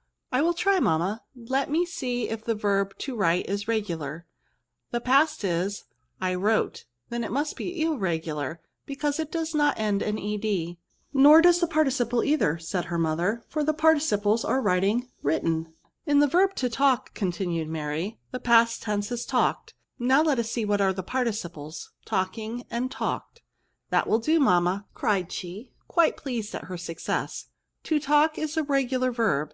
[0.00, 0.02] ^^
[0.32, 1.22] I will try, mamma.
[1.36, 4.24] Let me see if the verb to write is regular;
[4.92, 5.84] the past is,
[6.22, 10.78] I wrote; then it must be irregular, because it does not end in edJ*"
[11.22, 15.70] Nor does the participle either/* said her mother;^' for the participles are writing ^ written^
[16.06, 20.38] In the verb to talk," continued Mary, *^ the past tense is talked; now let
[20.38, 23.42] us see what are the participles— ^a/i»;2^ and talked.
[23.90, 27.48] That will do, mamma, cried she, quite pleased at her success;
[27.80, 29.52] ^* to talk is a regular verb.